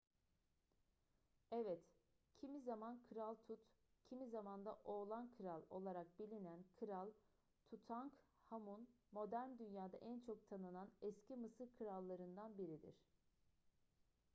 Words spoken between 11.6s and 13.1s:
krallarından biridir